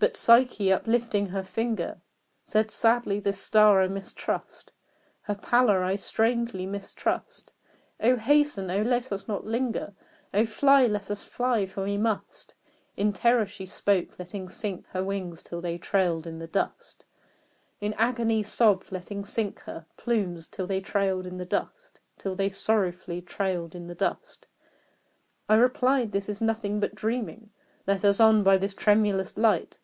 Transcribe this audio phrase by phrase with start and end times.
[0.00, 2.00] But Psyche, uplifting her finger,
[2.44, 4.70] Said "Sadly this star I mistrust
[5.22, 7.52] Her pallor I strangely mistrust:
[8.00, 8.70] Oh, hasten!
[8.70, 9.94] oh, let us not linger!
[10.32, 10.86] Oh, fly!
[10.86, 11.66] let us fly!
[11.66, 12.54] for we must."
[12.96, 17.04] In terror she spoke, letting sink her Wings till they trailed in the dust
[17.80, 22.50] In agony sobbed, letting sink her Plumes till they trailed in the dust Till they
[22.50, 24.46] sorrowfully trailed in the dust.
[25.48, 27.50] I replied "This is nothing but dreaming:
[27.84, 29.80] Let us on by this tremulous light!